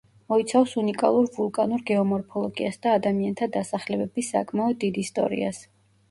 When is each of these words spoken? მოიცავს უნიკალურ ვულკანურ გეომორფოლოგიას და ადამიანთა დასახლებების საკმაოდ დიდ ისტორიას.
მოიცავს 0.31 0.71
უნიკალურ 0.83 1.25
ვულკანურ 1.33 1.83
გეომორფოლოგიას 1.89 2.79
და 2.85 2.93
ადამიანთა 2.99 3.49
დასახლებების 3.57 4.31
საკმაოდ 4.37 4.79
დიდ 4.85 4.99
ისტორიას. 5.03 5.61